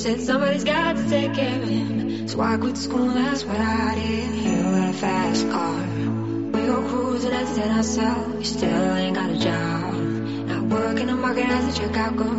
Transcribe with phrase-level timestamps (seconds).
[0.00, 2.26] said somebody's got to take care of him.
[2.26, 4.34] So I quit school, that's what I did.
[4.34, 5.78] You in a fast car.
[6.52, 8.38] We go cruising, I said ourselves.
[8.38, 9.94] You still ain't got a job.
[10.46, 12.29] Not working the market as a checkout girl.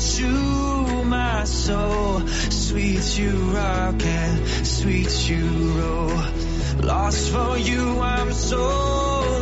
[0.00, 2.26] to my soul.
[2.26, 5.44] Sweet you rock and sweet you
[5.78, 6.20] roll.
[6.82, 8.56] Lost for you, I'm so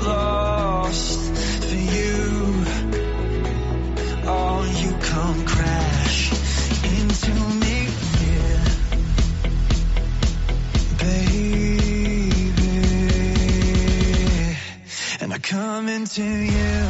[0.04, 1.20] lost
[1.62, 2.64] for you.
[4.30, 6.32] Oh, you come crash
[6.98, 7.88] into me,
[8.24, 8.64] yeah.
[10.98, 11.68] baby,
[15.20, 16.87] and I come into you.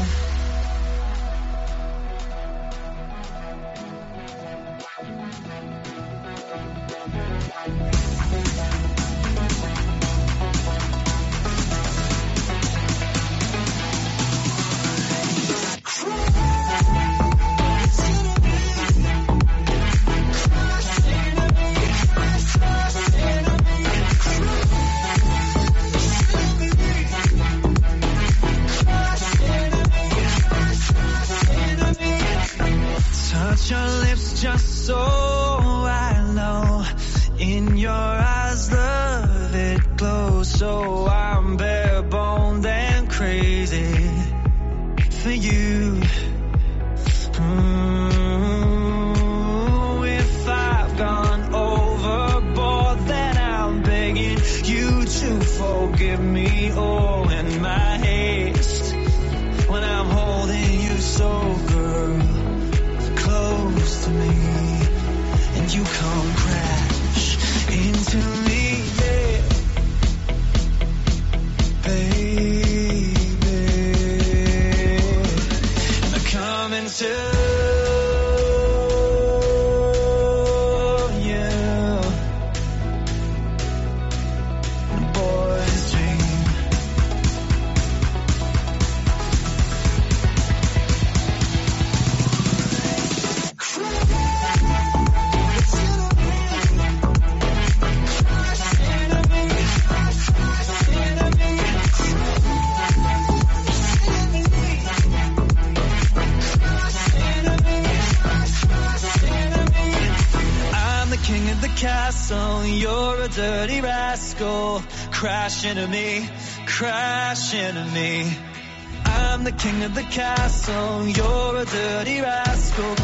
[120.68, 122.94] you're a dirty rascal.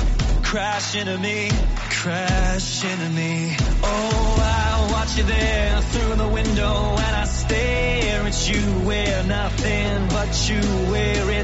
[0.43, 1.51] Crash into me,
[1.91, 3.57] crash into me.
[3.83, 8.87] Oh, I watch you there through the window and I stare at you.
[8.87, 11.44] Wear nothing but you wear it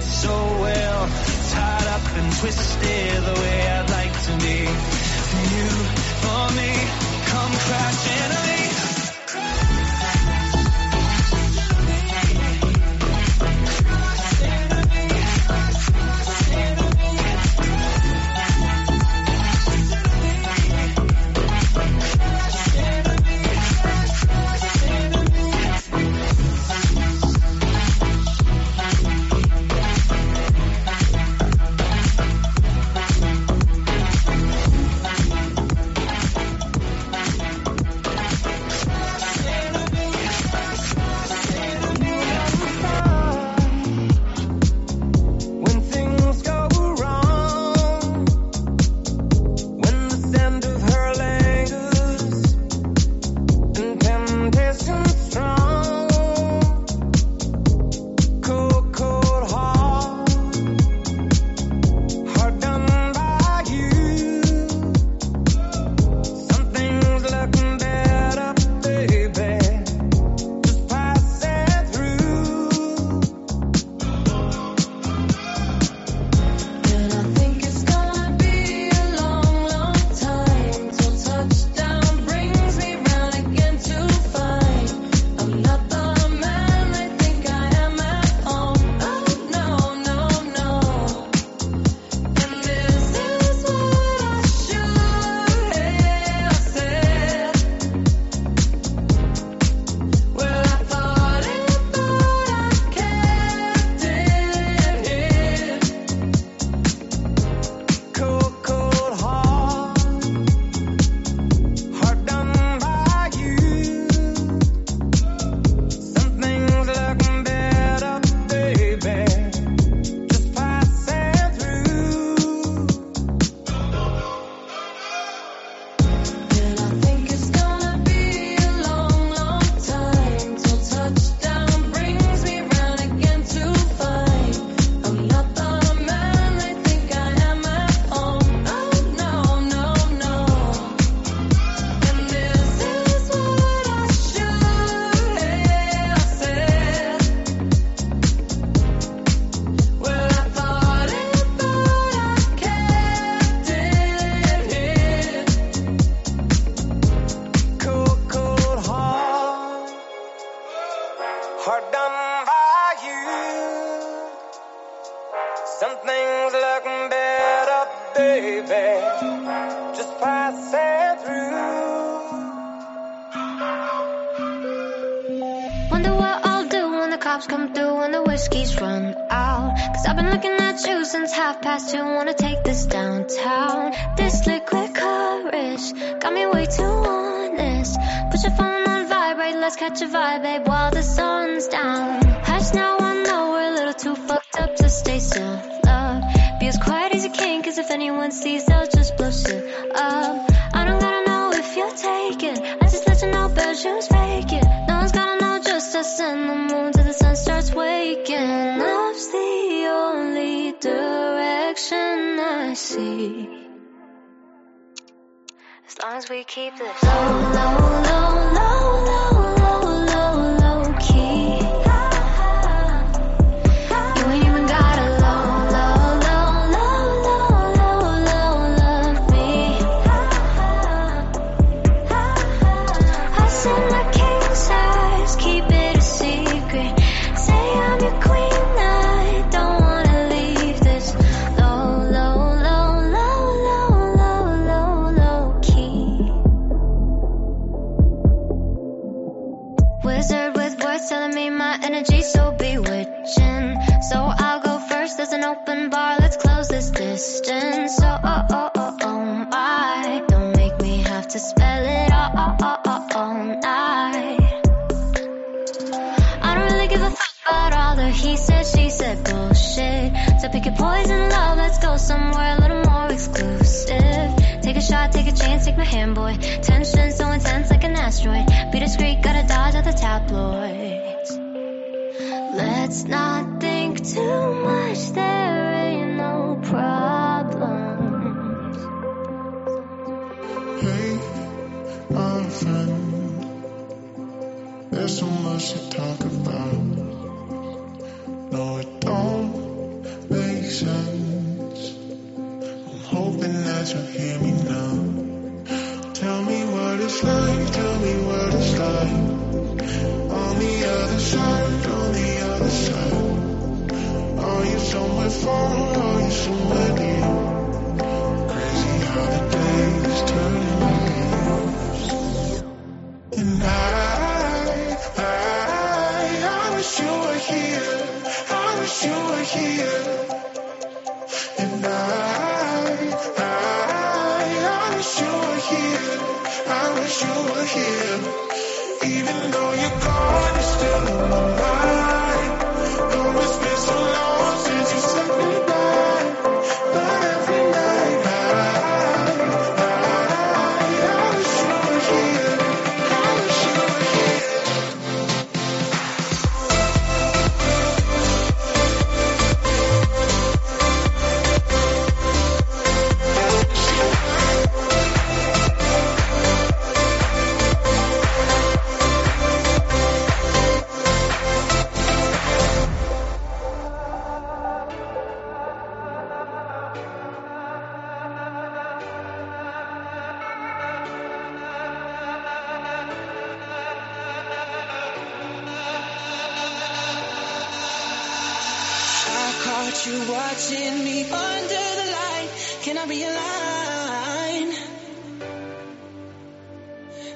[390.06, 392.78] you watching me under the light.
[392.82, 394.74] Can I be aligned?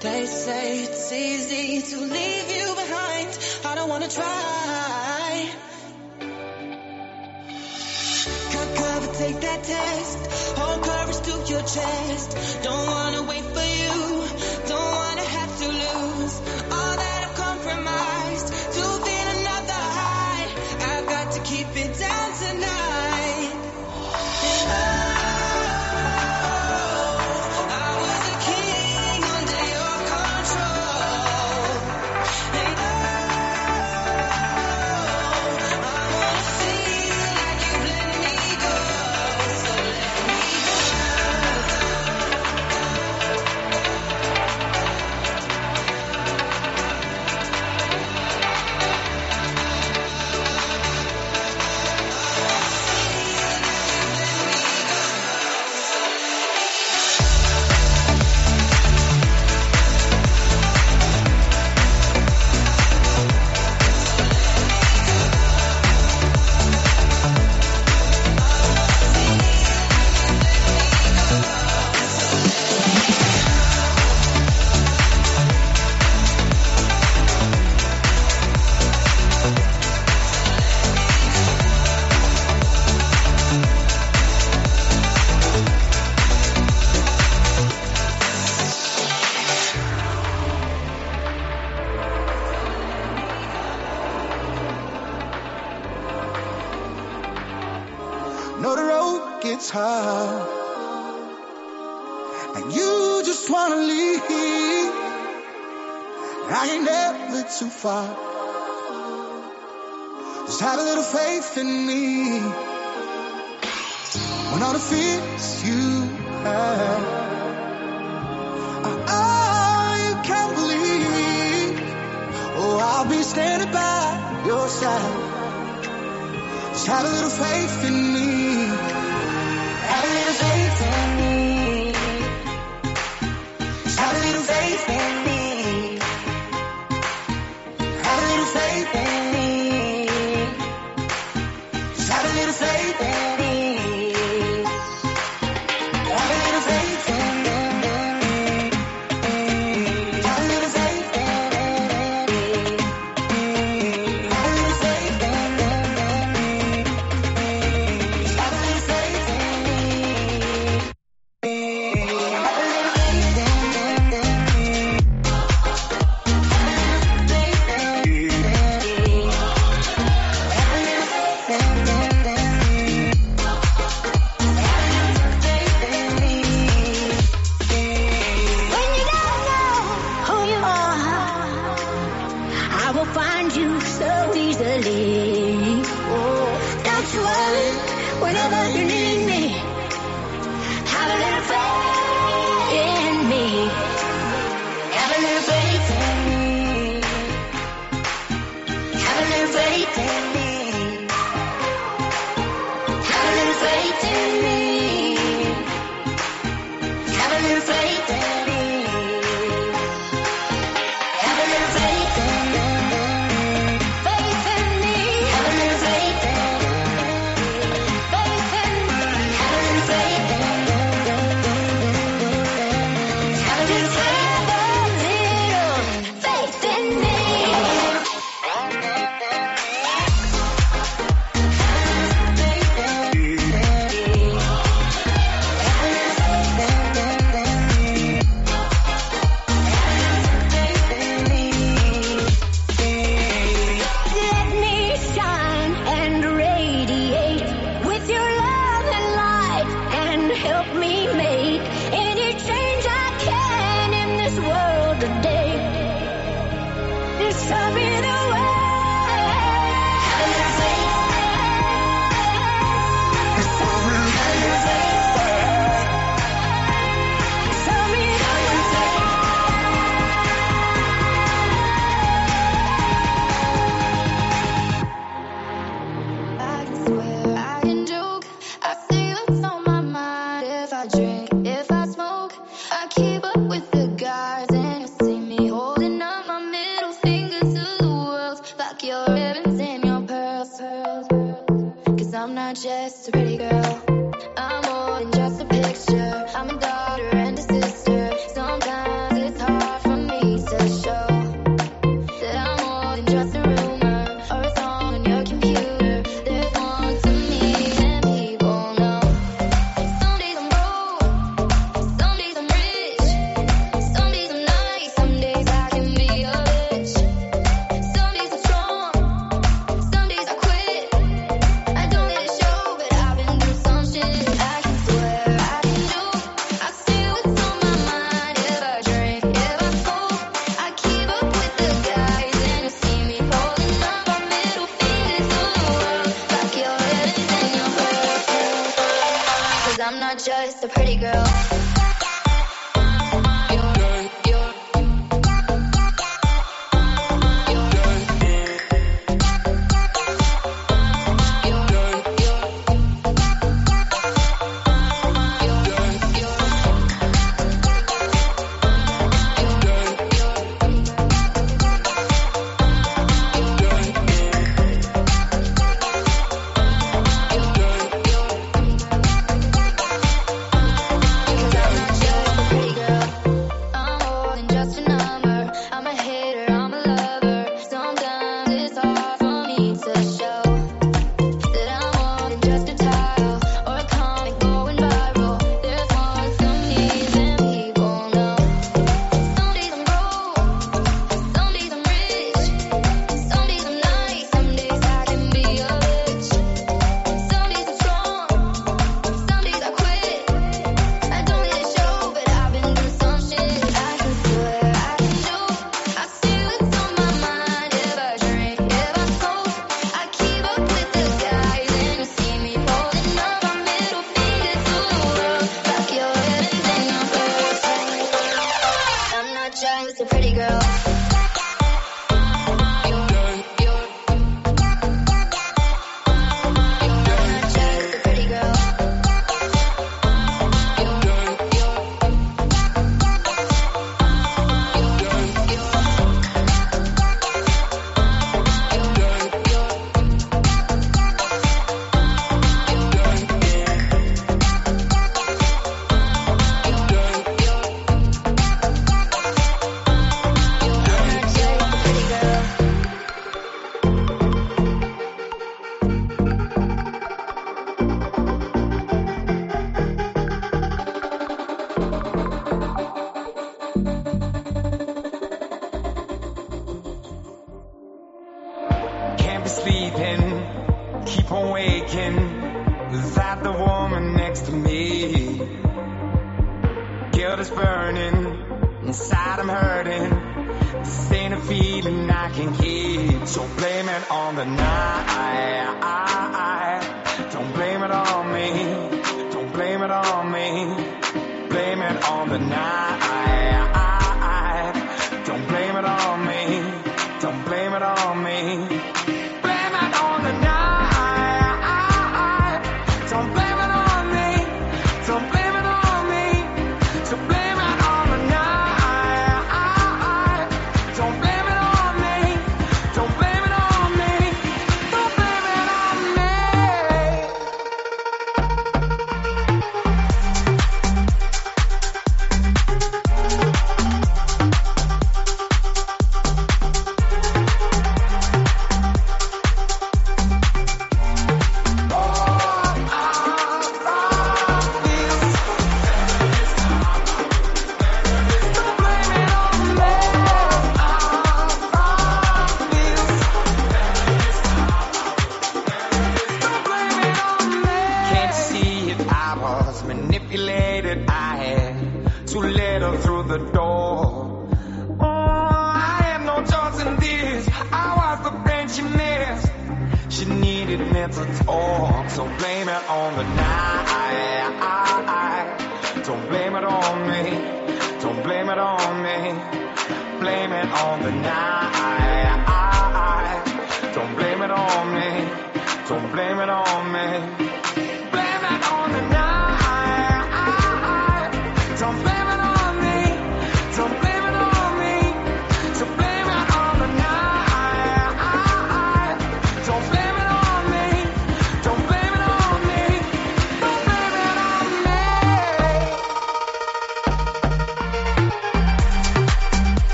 [0.00, 3.38] They say it's easy to leave you behind.
[3.64, 5.50] I don't wanna try.
[8.52, 10.58] Cut cover, take that test.
[10.58, 12.62] Hold courage to your chest.
[12.62, 13.49] Don't wanna wait.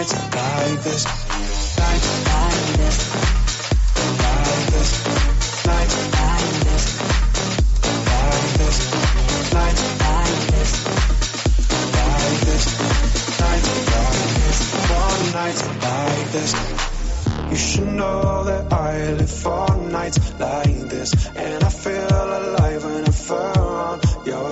[0.00, 1.04] nights like this.
[1.78, 2.96] Nights like this.
[4.24, 4.90] Like this.
[5.66, 6.84] Nights like this.
[8.08, 8.78] Like this.
[9.52, 10.70] Nights like this.
[13.42, 14.60] Nights like this.
[15.34, 16.50] Nights like this.
[17.50, 23.04] You should know that I live for nights like this, and I feel alive when
[23.04, 24.49] I'm around your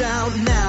[0.00, 0.63] out now,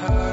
[0.00, 0.31] we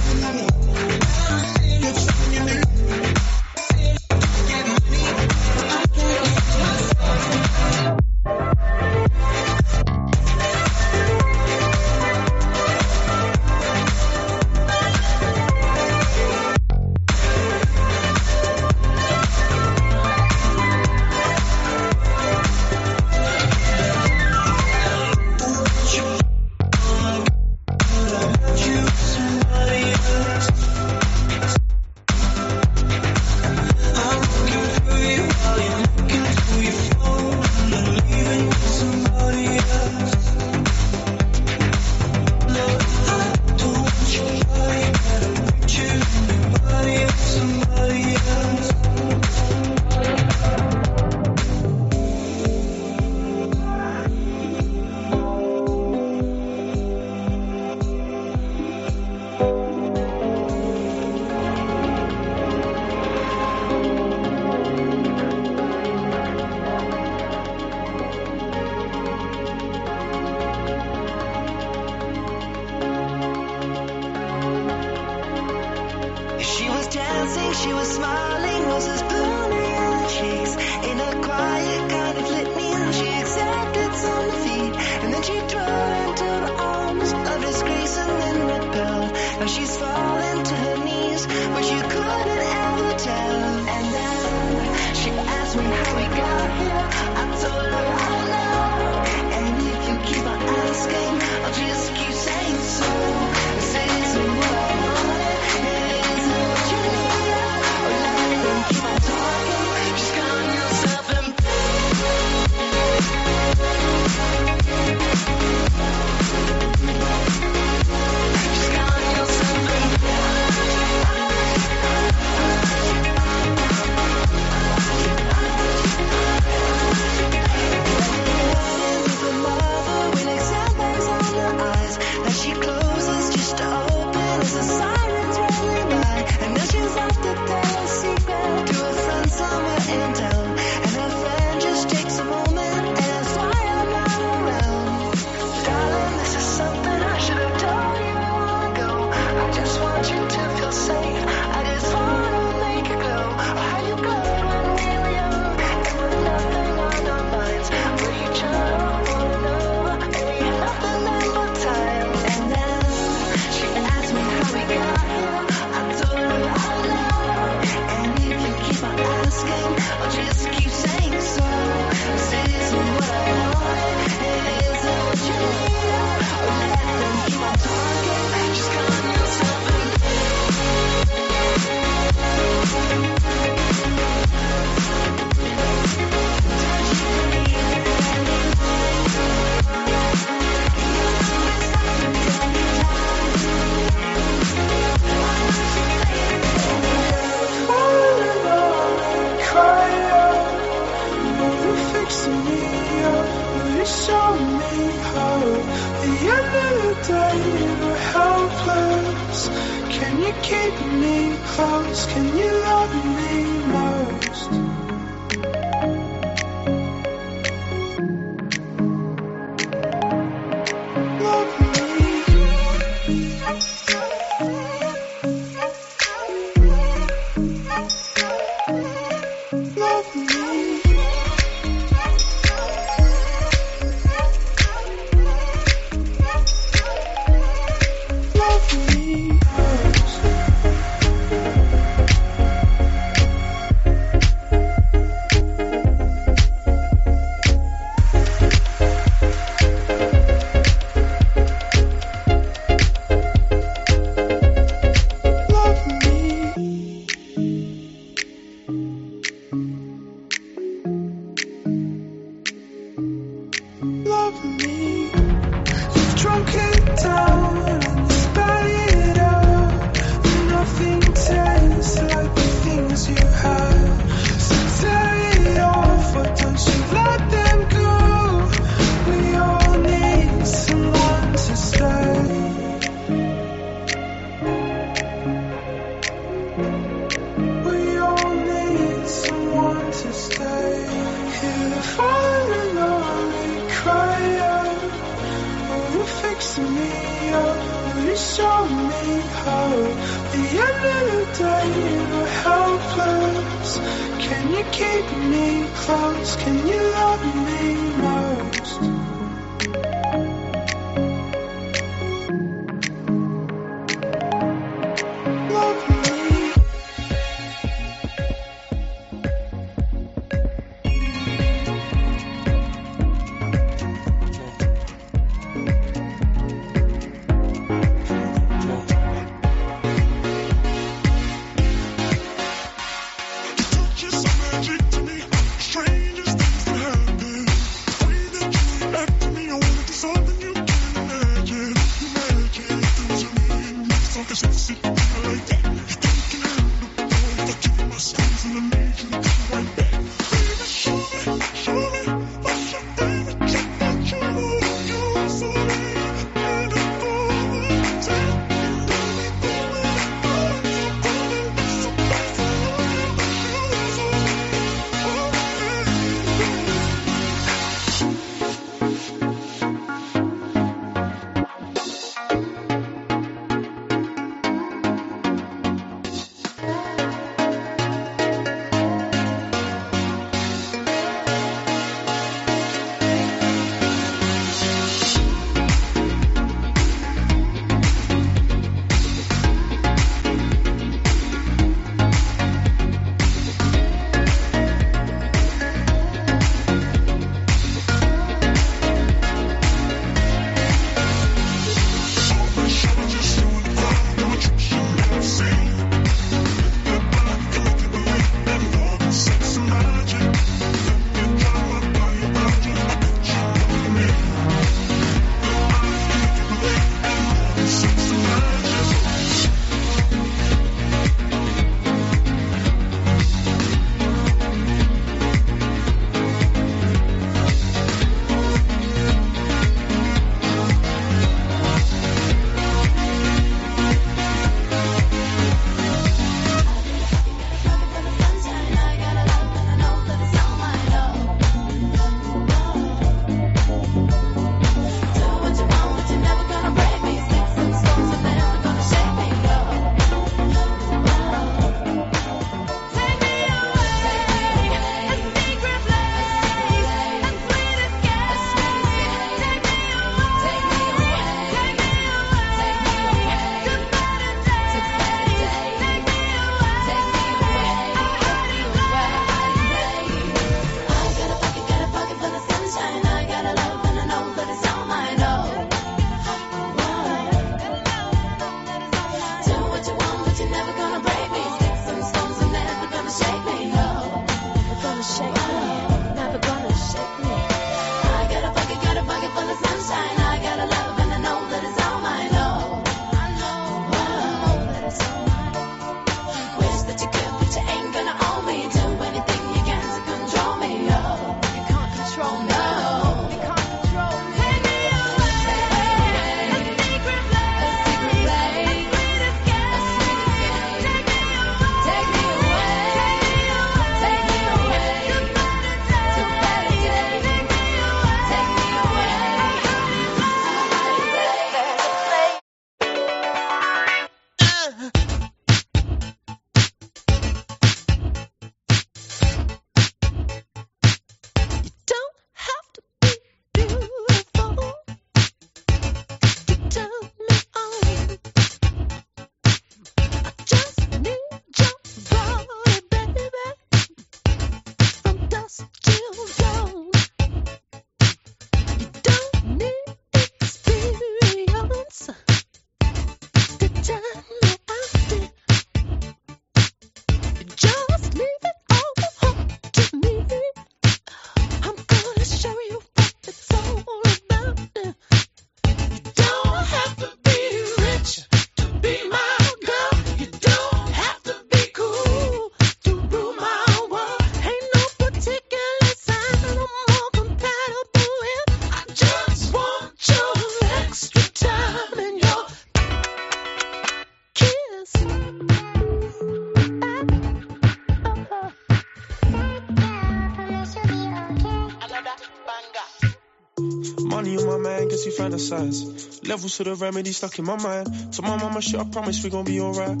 [595.58, 598.12] Levels to the remedy stuck in my mind.
[598.14, 600.00] To my mama shit, I promise we gon' be alright.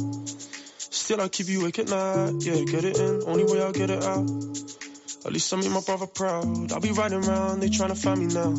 [0.78, 2.34] Still, I keep you awake at night.
[2.40, 4.28] Yeah, get it in, only way I'll get it out.
[5.24, 6.72] At least I make my brother proud.
[6.72, 8.54] I'll be riding around, they tryna find me now.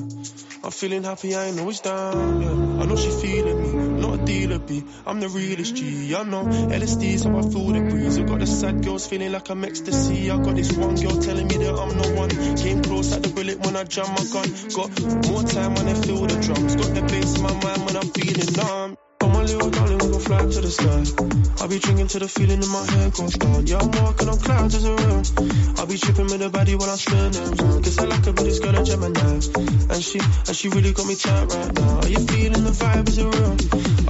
[0.63, 2.41] I'm feeling happy, I ain't always down.
[2.41, 3.76] Yeah, I know she feeling me,
[4.27, 4.59] dealer.
[5.05, 6.13] I'm the realest G.
[6.13, 8.19] I know LSD's how I feel the breeze.
[8.19, 10.29] I got the sad girls feeling like I'm ecstasy.
[10.29, 12.29] I got this one girl telling me that I'm no one.
[12.57, 14.49] Came close at the bullet when I jam my gun.
[14.75, 14.91] Got
[15.31, 16.75] more time when I feel the drums.
[16.75, 18.97] Got the bass in my mind when I'm feeling numb.
[19.19, 21.01] Oh my little darling, we gon' fly to the sky.
[21.59, 23.65] I'll be drinking till the feeling in my head goes down.
[23.65, 25.23] Yeah, I'm walking on clouds as a real.
[25.79, 27.81] I'll be tripping with the body while I'm spinning.
[27.81, 29.41] Guess I like her, but this girl a Gemini.
[29.89, 31.99] And she, and she really got me tight right now.
[32.01, 33.07] Are you feeling the vibe?
[33.09, 33.96] Is it real?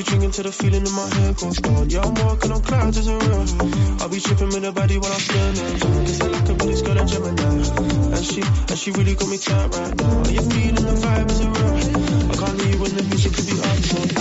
[0.00, 1.90] be drinking till the feeling in my head goes down.
[1.90, 3.44] Yeah, I'm walking on clouds as a real.
[4.00, 6.04] I'll be tripping with the body while I'm spinning.
[6.06, 8.16] Guess I like but this girl a Gemini.
[8.16, 10.20] And she, and she really got me tight right now.
[10.24, 11.30] Are you feeling the vibe?
[11.30, 12.32] Is it real?
[12.32, 13.76] I can't you when the music could be up.
[13.76, 14.19] So.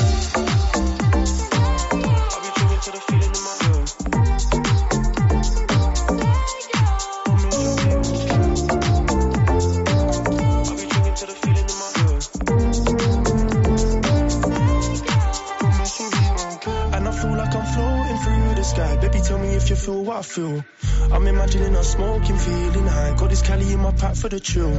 [20.20, 20.66] I feel.
[21.14, 23.16] I'm imagining us smoking, feeling high.
[23.16, 24.70] Got this Cali in my pack for the chill.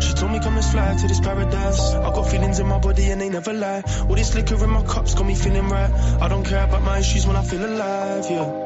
[0.00, 1.92] She told me come and fly to this paradise.
[1.92, 3.82] I got feelings in my body and they never lie.
[4.08, 5.90] All this liquor in my cups got me feeling right.
[6.22, 8.65] I don't care about my issues when I feel alive, yeah.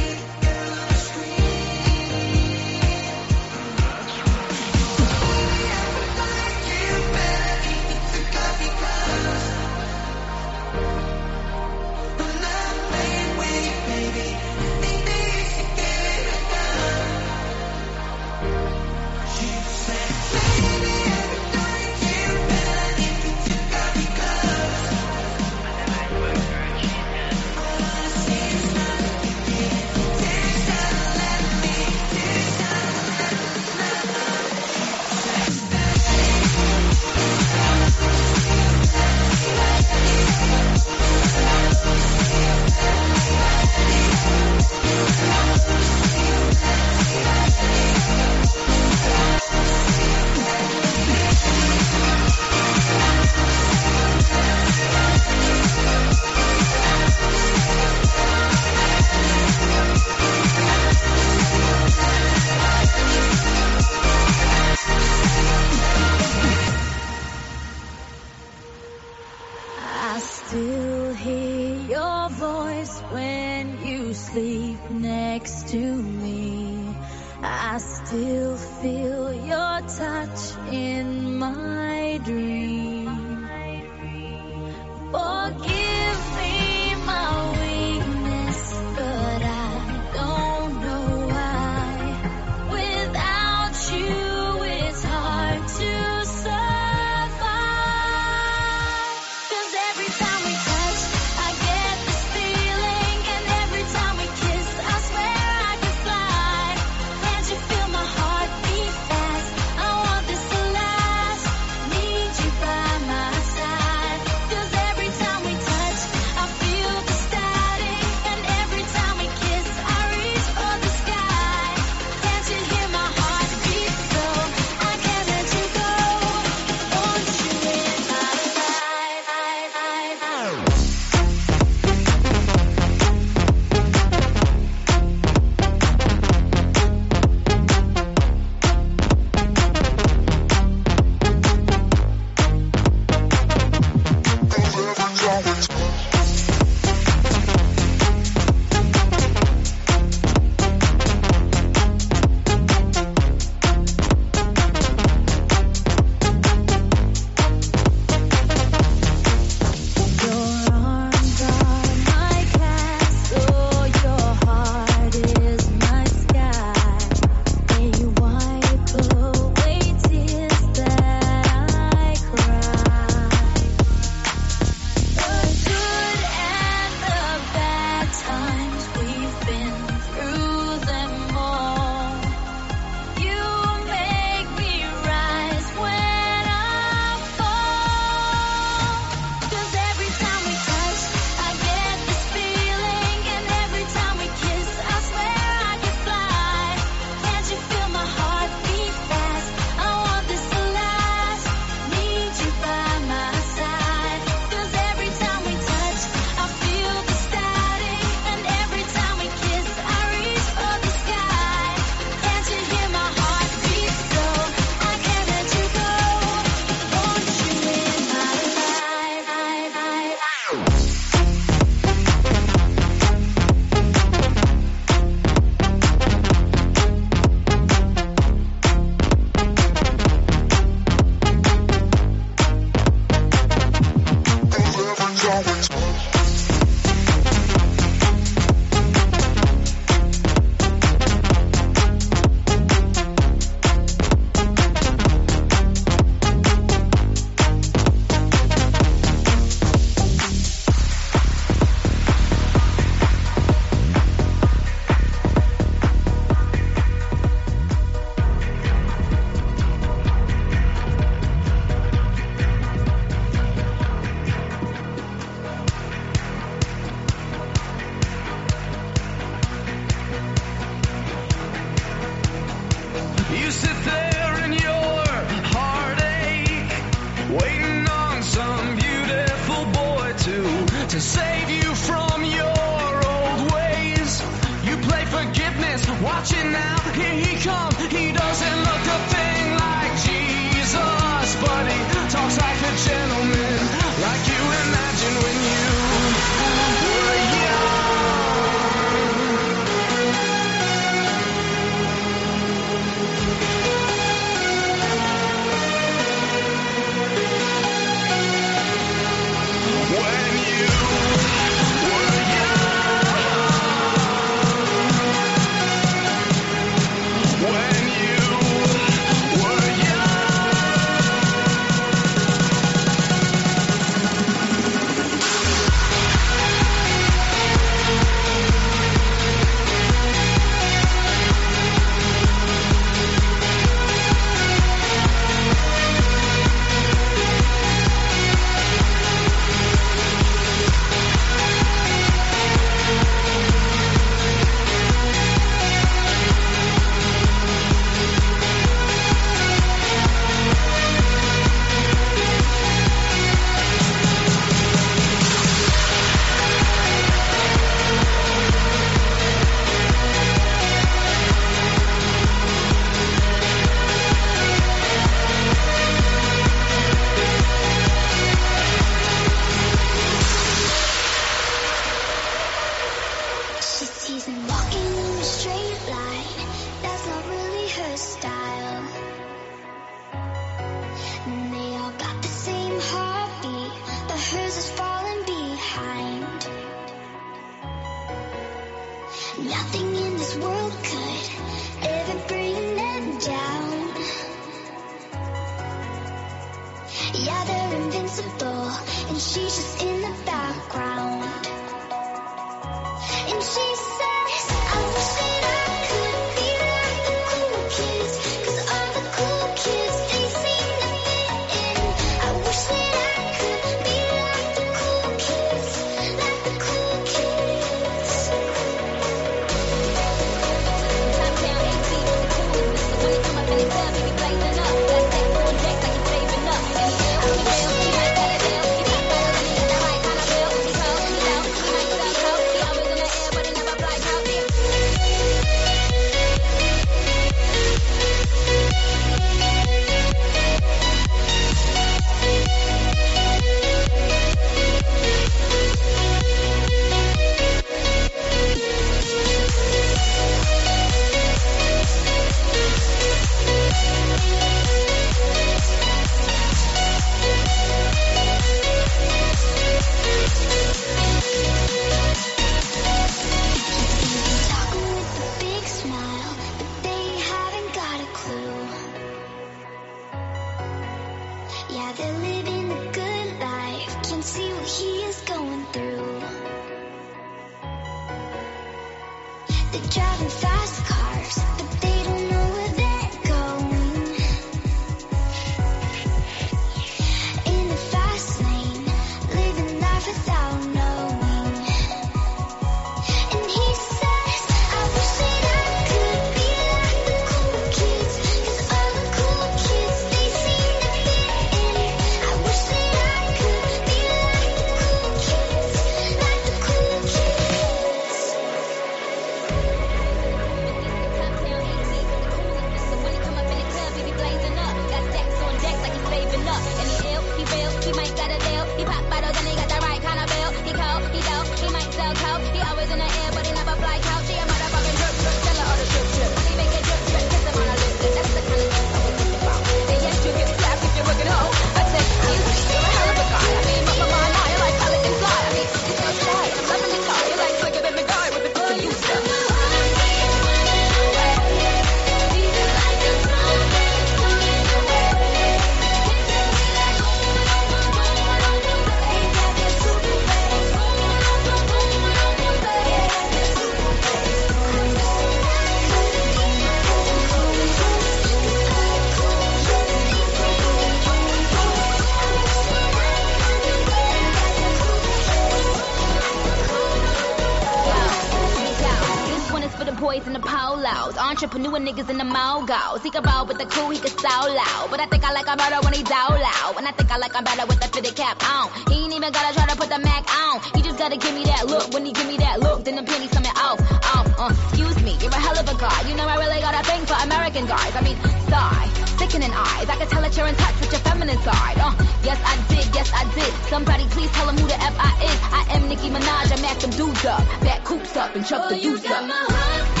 [573.12, 574.88] But with the cool he can sound loud.
[574.88, 576.74] But I think I like him better when he's out loud.
[576.78, 578.72] And I think I like him better with the fitted cap on.
[578.88, 580.64] He ain't even gotta try to put the Mac on.
[580.74, 581.92] He just gotta give me that look.
[581.92, 583.80] When he give me that look, then the penny's coming off.
[584.16, 586.08] off, uh, excuse me, you're a hell of a guy.
[586.08, 587.92] You know I really got a thing for American guys.
[587.92, 588.16] I mean,
[588.48, 588.88] sigh,
[589.20, 589.88] sickening eyes.
[589.92, 591.76] I can tell that you're in touch with your feminine side.
[591.76, 591.92] Uh,
[592.24, 593.52] yes, I did, yes, I did.
[593.68, 595.38] Somebody please tell him who the F I is.
[595.52, 597.44] I am Nicki Minaj, I'm Mac them dudes up.
[597.60, 600.00] Back coops up and chuck the dudes up.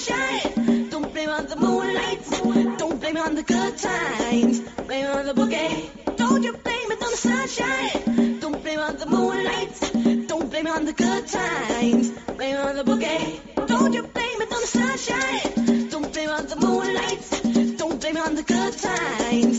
[0.00, 0.88] sunshine.
[0.88, 2.78] Don't blame on the moonlight.
[2.78, 4.60] Don't blame on the good times.
[4.86, 6.16] Blame on the boogie.
[6.16, 8.40] Don't you blame it on the sunshine.
[8.40, 10.28] Don't blame on the moonlight.
[10.28, 12.10] Don't blame on the good times.
[12.36, 13.66] Blame on the boogie.
[13.66, 15.88] Don't you blame it on the sunshine.
[15.90, 17.76] Don't blame on the moonlight.
[17.78, 19.49] Don't blame on the good times.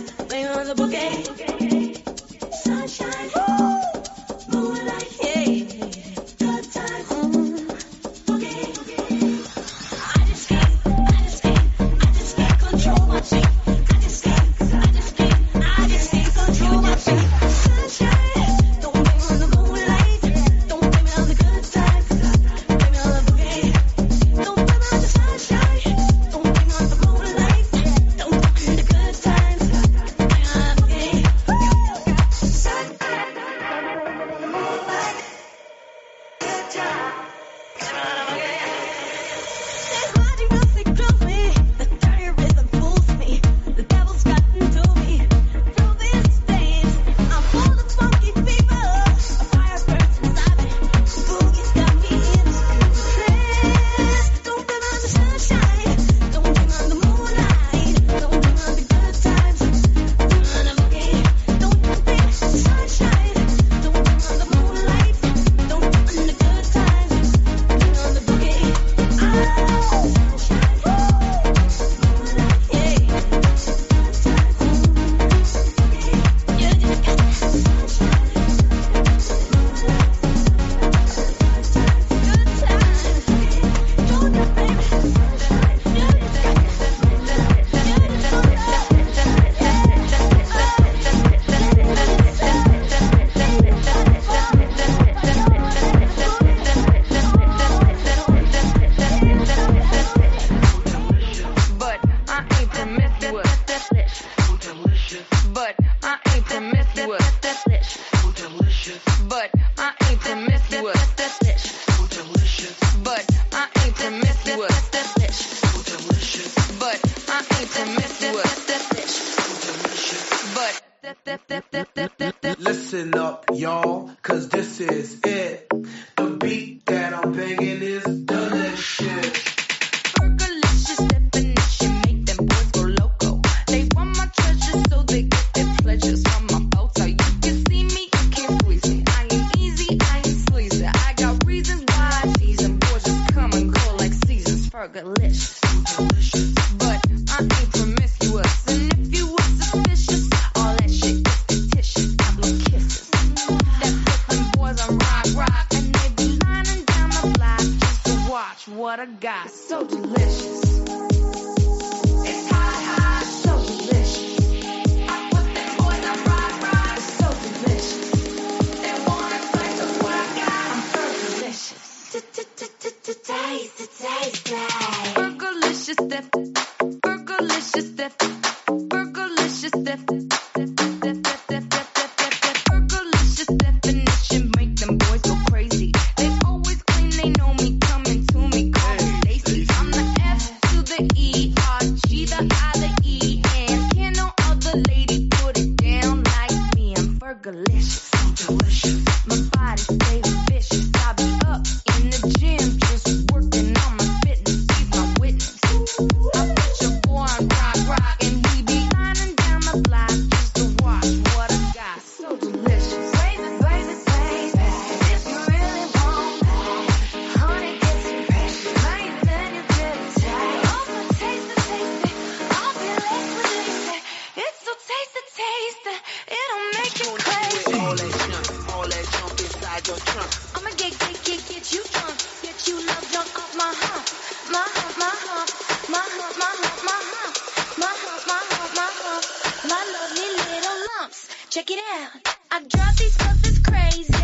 [243.71, 244.20] Crazy.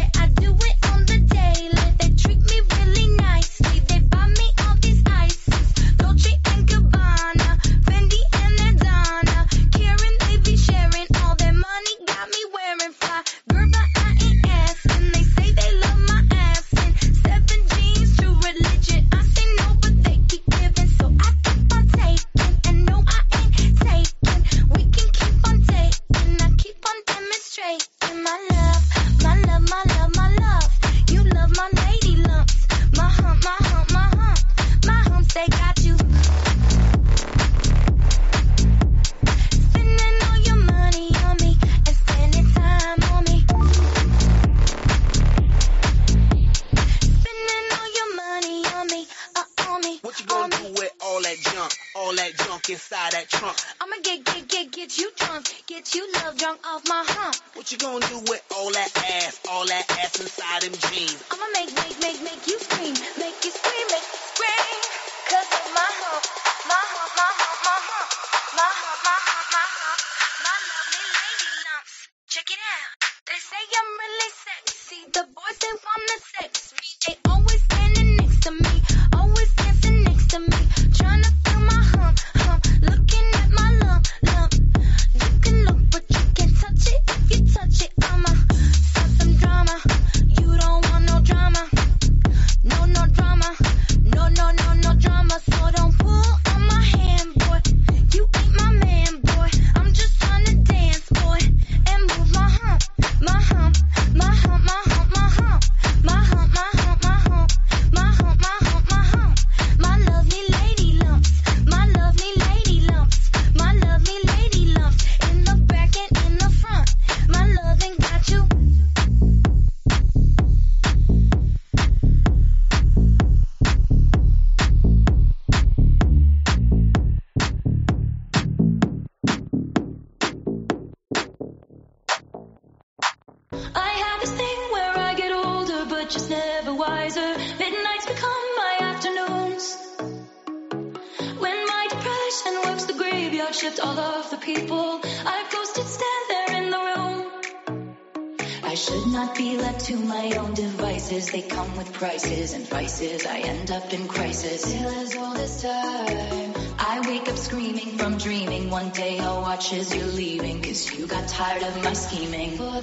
[162.18, 162.77] Scheming.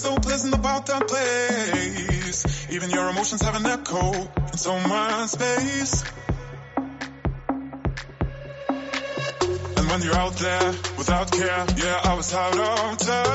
[0.00, 2.70] so pleasant about that place.
[2.70, 6.04] Even your emotions have an echo, and so my space.
[9.76, 13.29] And when you're out there without care, yeah, I was out of time.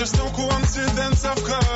[0.00, 1.69] There's no coincidence of course.